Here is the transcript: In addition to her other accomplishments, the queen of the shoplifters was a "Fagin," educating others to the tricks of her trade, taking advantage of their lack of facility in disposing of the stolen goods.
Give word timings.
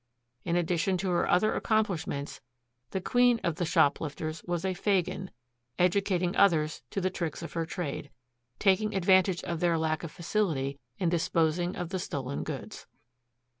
In 0.43 0.55
addition 0.55 0.97
to 0.97 1.11
her 1.11 1.29
other 1.29 1.53
accomplishments, 1.53 2.41
the 2.89 2.99
queen 2.99 3.39
of 3.43 3.57
the 3.57 3.65
shoplifters 3.65 4.43
was 4.45 4.65
a 4.65 4.73
"Fagin," 4.73 5.29
educating 5.77 6.35
others 6.35 6.81
to 6.89 6.99
the 6.99 7.11
tricks 7.11 7.43
of 7.43 7.53
her 7.53 7.67
trade, 7.67 8.09
taking 8.57 8.95
advantage 8.95 9.43
of 9.43 9.59
their 9.59 9.77
lack 9.77 10.03
of 10.03 10.11
facility 10.11 10.79
in 10.97 11.09
disposing 11.09 11.75
of 11.75 11.89
the 11.89 11.99
stolen 11.99 12.41
goods. 12.43 12.87